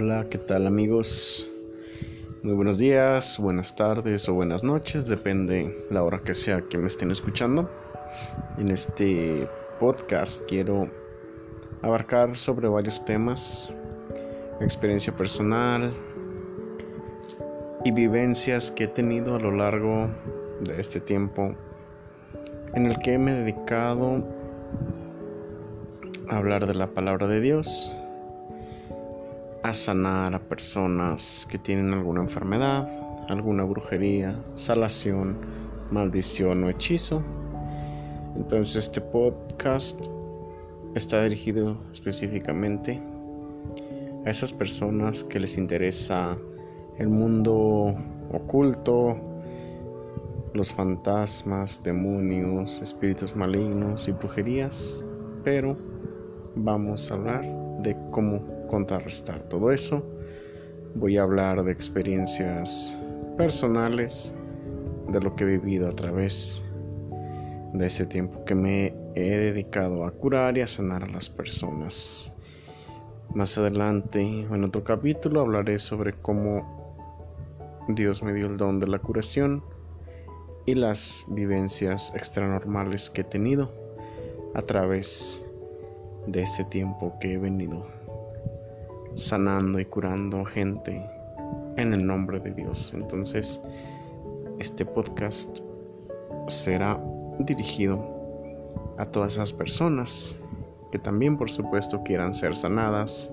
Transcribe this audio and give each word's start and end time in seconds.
Hola, 0.00 0.28
¿qué 0.30 0.38
tal 0.38 0.68
amigos? 0.68 1.50
Muy 2.44 2.54
buenos 2.54 2.78
días, 2.78 3.36
buenas 3.40 3.74
tardes 3.74 4.28
o 4.28 4.34
buenas 4.34 4.62
noches, 4.62 5.08
depende 5.08 5.76
la 5.90 6.04
hora 6.04 6.22
que 6.24 6.34
sea 6.34 6.60
que 6.60 6.78
me 6.78 6.86
estén 6.86 7.10
escuchando. 7.10 7.68
En 8.58 8.70
este 8.70 9.48
podcast 9.80 10.44
quiero 10.46 10.88
abarcar 11.82 12.36
sobre 12.36 12.68
varios 12.68 13.04
temas, 13.04 13.70
experiencia 14.60 15.12
personal 15.16 15.92
y 17.84 17.90
vivencias 17.90 18.70
que 18.70 18.84
he 18.84 18.88
tenido 18.88 19.34
a 19.34 19.40
lo 19.40 19.50
largo 19.50 20.08
de 20.60 20.80
este 20.80 21.00
tiempo 21.00 21.56
en 22.72 22.86
el 22.86 23.00
que 23.00 23.18
me 23.18 23.32
he 23.32 23.34
dedicado 23.34 24.24
a 26.28 26.36
hablar 26.36 26.68
de 26.68 26.74
la 26.76 26.86
palabra 26.86 27.26
de 27.26 27.40
Dios 27.40 27.92
a 29.68 29.74
sanar 29.74 30.34
a 30.34 30.38
personas 30.38 31.46
que 31.50 31.58
tienen 31.58 31.92
alguna 31.92 32.22
enfermedad, 32.22 32.88
alguna 33.28 33.64
brujería, 33.64 34.42
salación, 34.54 35.36
maldición 35.90 36.64
o 36.64 36.70
hechizo. 36.70 37.22
Entonces 38.34 38.76
este 38.76 39.02
podcast 39.02 40.06
está 40.94 41.22
dirigido 41.22 41.76
específicamente 41.92 42.98
a 44.24 44.30
esas 44.30 44.54
personas 44.54 45.22
que 45.24 45.38
les 45.38 45.58
interesa 45.58 46.38
el 46.96 47.08
mundo 47.08 47.94
oculto, 48.32 49.16
los 50.54 50.72
fantasmas, 50.72 51.82
demonios, 51.82 52.80
espíritus 52.80 53.36
malignos 53.36 54.08
y 54.08 54.12
brujerías, 54.12 55.04
pero 55.44 55.76
vamos 56.54 57.10
a 57.10 57.14
hablar 57.14 57.44
de 57.82 57.94
cómo 58.10 58.57
contrarrestar 58.68 59.42
todo 59.48 59.72
eso. 59.72 60.04
Voy 60.94 61.18
a 61.18 61.24
hablar 61.24 61.64
de 61.64 61.72
experiencias 61.72 62.96
personales, 63.36 64.34
de 65.08 65.20
lo 65.20 65.34
que 65.34 65.44
he 65.44 65.46
vivido 65.58 65.88
a 65.88 65.92
través 65.92 66.62
de 67.72 67.86
ese 67.86 68.06
tiempo 68.06 68.44
que 68.44 68.54
me 68.54 68.94
he 69.14 69.36
dedicado 69.36 70.04
a 70.04 70.10
curar 70.12 70.56
y 70.56 70.60
a 70.60 70.66
sanar 70.66 71.04
a 71.04 71.08
las 71.08 71.28
personas. 71.28 72.32
Más 73.34 73.58
adelante, 73.58 74.20
en 74.20 74.64
otro 74.64 74.84
capítulo, 74.84 75.40
hablaré 75.40 75.78
sobre 75.78 76.14
cómo 76.14 76.78
Dios 77.88 78.22
me 78.22 78.32
dio 78.32 78.46
el 78.46 78.56
don 78.56 78.80
de 78.80 78.86
la 78.86 78.98
curación 78.98 79.62
y 80.66 80.74
las 80.74 81.24
vivencias 81.28 82.14
extranormales 82.14 83.10
que 83.10 83.22
he 83.22 83.24
tenido 83.24 83.70
a 84.54 84.62
través 84.62 85.44
de 86.26 86.42
ese 86.42 86.64
tiempo 86.64 87.14
que 87.20 87.34
he 87.34 87.38
venido 87.38 87.86
sanando 89.18 89.80
y 89.80 89.84
curando 89.84 90.44
gente 90.44 91.04
en 91.76 91.92
el 91.92 92.06
nombre 92.06 92.38
de 92.38 92.52
Dios. 92.52 92.92
Entonces, 92.94 93.60
este 94.60 94.84
podcast 94.84 95.58
será 96.46 96.98
dirigido 97.40 97.98
a 98.96 99.06
todas 99.06 99.34
esas 99.34 99.52
personas 99.52 100.38
que 100.92 100.98
también, 100.98 101.36
por 101.36 101.50
supuesto, 101.50 102.02
quieran 102.04 102.34
ser 102.34 102.56
sanadas. 102.56 103.32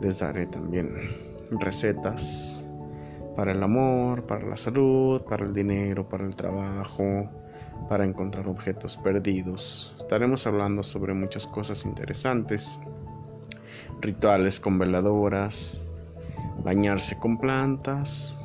Les 0.00 0.18
daré 0.18 0.46
también 0.46 0.92
recetas 1.50 2.66
para 3.36 3.52
el 3.52 3.62
amor, 3.62 4.24
para 4.26 4.44
la 4.44 4.56
salud, 4.56 5.22
para 5.22 5.46
el 5.46 5.54
dinero, 5.54 6.08
para 6.08 6.24
el 6.24 6.34
trabajo, 6.34 7.30
para 7.88 8.04
encontrar 8.04 8.48
objetos 8.48 8.96
perdidos. 8.96 9.94
Estaremos 9.98 10.46
hablando 10.48 10.82
sobre 10.82 11.14
muchas 11.14 11.46
cosas 11.46 11.84
interesantes 11.84 12.78
rituales 14.00 14.60
con 14.60 14.78
veladoras, 14.78 15.82
bañarse 16.62 17.18
con 17.18 17.38
plantas 17.38 18.38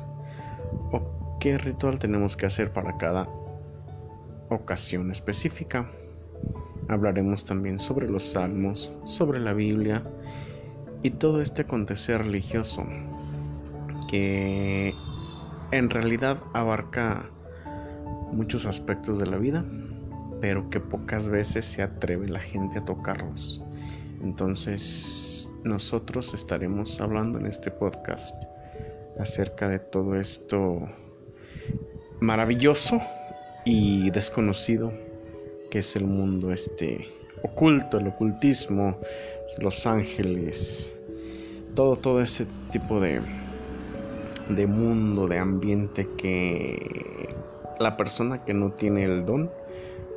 o 0.92 1.38
qué 1.40 1.58
ritual 1.58 1.98
tenemos 1.98 2.36
que 2.36 2.46
hacer 2.46 2.72
para 2.72 2.96
cada 2.96 3.28
ocasión 4.48 5.10
específica. 5.10 5.90
Hablaremos 6.88 7.44
también 7.44 7.78
sobre 7.78 8.08
los 8.08 8.24
salmos, 8.24 8.92
sobre 9.04 9.40
la 9.40 9.52
Biblia 9.52 10.02
y 11.02 11.10
todo 11.10 11.40
este 11.40 11.62
acontecer 11.62 12.24
religioso 12.24 12.84
que 14.08 14.94
en 15.70 15.90
realidad 15.90 16.38
abarca 16.52 17.24
muchos 18.32 18.66
aspectos 18.66 19.18
de 19.18 19.26
la 19.26 19.38
vida, 19.38 19.64
pero 20.40 20.68
que 20.70 20.80
pocas 20.80 21.28
veces 21.28 21.64
se 21.64 21.82
atreve 21.82 22.28
la 22.28 22.40
gente 22.40 22.78
a 22.78 22.84
tocarlos. 22.84 23.62
Entonces, 24.24 25.52
nosotros 25.64 26.32
estaremos 26.32 26.98
hablando 27.00 27.38
en 27.38 27.46
este 27.46 27.70
podcast 27.70 28.34
acerca 29.20 29.68
de 29.68 29.78
todo 29.78 30.18
esto 30.18 30.80
maravilloso 32.20 33.00
y 33.66 34.10
desconocido 34.10 34.92
que 35.70 35.80
es 35.80 35.94
el 35.94 36.06
mundo 36.06 36.52
este 36.52 37.06
oculto, 37.42 37.98
el 37.98 38.08
ocultismo, 38.08 38.98
los 39.58 39.86
ángeles, 39.86 40.90
todo 41.74 41.96
todo 41.96 42.22
ese 42.22 42.46
tipo 42.72 43.00
de 43.00 43.20
de 44.48 44.66
mundo, 44.66 45.26
de 45.26 45.38
ambiente 45.38 46.08
que 46.16 47.28
la 47.78 47.96
persona 47.96 48.44
que 48.44 48.54
no 48.54 48.72
tiene 48.72 49.04
el 49.04 49.24
don 49.24 49.50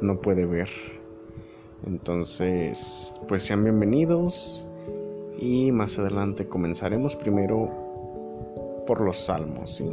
no 0.01 0.21
puede 0.21 0.45
ver. 0.45 0.69
Entonces, 1.85 3.13
pues 3.27 3.43
sean 3.43 3.63
bienvenidos 3.63 4.67
y 5.39 5.71
más 5.71 5.99
adelante 5.99 6.47
comenzaremos 6.47 7.15
primero 7.15 8.83
por 8.87 9.01
los 9.01 9.17
salmos. 9.17 9.83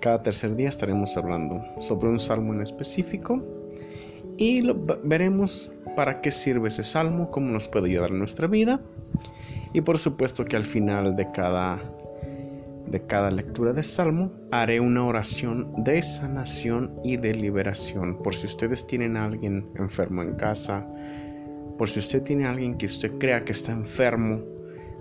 Cada 0.00 0.22
tercer 0.22 0.54
día 0.54 0.68
estaremos 0.68 1.16
hablando 1.16 1.62
sobre 1.80 2.08
un 2.08 2.20
salmo 2.20 2.52
en 2.52 2.60
específico 2.60 3.42
y 4.36 4.68
veremos 5.04 5.72
para 5.96 6.20
qué 6.20 6.30
sirve 6.30 6.68
ese 6.68 6.84
salmo, 6.84 7.30
cómo 7.30 7.50
nos 7.50 7.68
puede 7.68 7.88
ayudar 7.88 8.10
en 8.10 8.18
nuestra 8.18 8.46
vida 8.46 8.80
y 9.72 9.80
por 9.80 9.98
supuesto 9.98 10.44
que 10.44 10.56
al 10.56 10.64
final 10.64 11.16
de 11.16 11.30
cada 11.32 11.80
de 12.86 13.00
cada 13.06 13.30
lectura 13.30 13.72
de 13.72 13.82
Salmo 13.82 14.30
haré 14.50 14.80
una 14.80 15.04
oración 15.04 15.72
de 15.84 16.02
sanación 16.02 16.94
y 17.02 17.16
de 17.16 17.34
liberación. 17.34 18.22
Por 18.22 18.34
si 18.34 18.46
ustedes 18.46 18.86
tienen 18.86 19.16
alguien 19.16 19.66
enfermo 19.76 20.22
en 20.22 20.34
casa, 20.34 20.86
por 21.78 21.88
si 21.88 21.98
usted 21.98 22.22
tiene 22.22 22.46
alguien 22.46 22.76
que 22.76 22.86
usted 22.86 23.18
crea 23.18 23.44
que 23.44 23.52
está 23.52 23.72
enfermo 23.72 24.42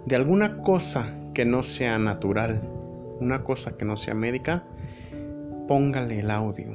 de 0.06 0.16
alguna 0.16 0.62
cosa 0.64 1.08
que 1.34 1.46
no 1.46 1.64
sea 1.64 2.00
natural, 2.00 2.62
una 3.20 3.44
cosa 3.44 3.78
que 3.78 3.86
no 3.86 3.96
sea 3.96 4.14
médica, 4.14 4.64
póngale 5.68 6.20
el 6.20 6.32
audio 6.32 6.72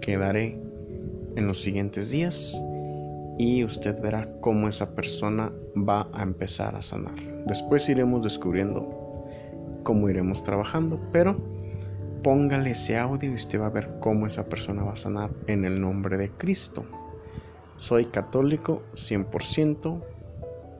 que 0.00 0.18
daré 0.18 0.58
en 1.36 1.46
los 1.46 1.62
siguientes 1.62 2.10
días 2.10 2.60
y 3.38 3.64
usted 3.64 4.00
verá 4.00 4.28
cómo 4.40 4.68
esa 4.68 4.94
persona 4.94 5.50
va 5.76 6.08
a 6.12 6.22
empezar 6.22 6.76
a 6.76 6.82
sanar. 6.82 7.14
Después 7.46 7.88
iremos 7.88 8.22
descubriendo 8.22 9.01
cómo 9.82 10.08
iremos 10.08 10.42
trabajando, 10.44 11.00
pero 11.12 11.36
póngale 12.22 12.70
ese 12.70 12.98
audio 12.98 13.30
y 13.30 13.34
usted 13.34 13.60
va 13.60 13.66
a 13.66 13.70
ver 13.70 13.98
cómo 14.00 14.26
esa 14.26 14.44
persona 14.46 14.82
va 14.82 14.92
a 14.92 14.96
sanar 14.96 15.30
en 15.46 15.64
el 15.64 15.80
nombre 15.80 16.16
de 16.16 16.30
Cristo. 16.30 16.84
Soy 17.76 18.06
católico 18.06 18.82
100%, 18.94 20.02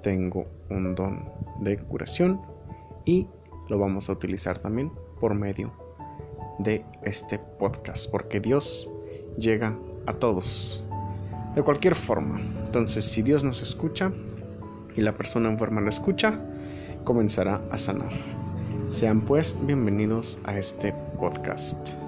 tengo 0.02 0.46
un 0.70 0.94
don 0.94 1.24
de 1.60 1.78
curación 1.78 2.40
y 3.04 3.26
lo 3.68 3.78
vamos 3.78 4.08
a 4.08 4.12
utilizar 4.12 4.58
también 4.58 4.92
por 5.20 5.34
medio 5.34 5.72
de 6.58 6.84
este 7.02 7.38
podcast, 7.38 8.10
porque 8.10 8.40
Dios 8.40 8.90
llega 9.36 9.76
a 10.06 10.12
todos 10.14 10.84
de 11.54 11.62
cualquier 11.62 11.94
forma. 11.94 12.40
Entonces, 12.66 13.04
si 13.04 13.22
Dios 13.22 13.44
nos 13.44 13.62
escucha 13.62 14.12
y 14.96 15.00
la 15.00 15.12
persona 15.12 15.50
enferma 15.50 15.80
lo 15.80 15.88
escucha, 15.88 16.38
comenzará 17.04 17.62
a 17.70 17.78
sanar. 17.78 18.41
Sean 18.88 19.20
pues 19.20 19.56
bienvenidos 19.66 20.38
a 20.44 20.58
este 20.58 20.92
podcast. 21.18 22.01